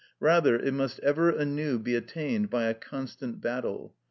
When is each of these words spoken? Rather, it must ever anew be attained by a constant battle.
Rather, 0.19 0.55
it 0.55 0.73
must 0.73 0.97
ever 1.01 1.29
anew 1.29 1.77
be 1.77 1.93
attained 1.93 2.49
by 2.49 2.63
a 2.63 2.73
constant 2.73 3.39
battle. 3.39 3.93